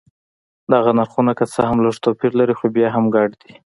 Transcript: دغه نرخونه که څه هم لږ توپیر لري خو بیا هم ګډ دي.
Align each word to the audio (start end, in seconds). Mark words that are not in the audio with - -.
دغه 0.73 0.91
نرخونه 0.99 1.31
که 1.39 1.45
څه 1.53 1.61
هم 1.69 1.77
لږ 1.85 1.95
توپیر 2.03 2.31
لري 2.39 2.53
خو 2.59 2.65
بیا 2.75 2.87
هم 2.95 3.05
ګډ 3.15 3.29
دي. 3.41 3.53